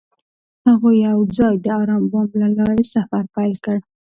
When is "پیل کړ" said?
3.35-3.77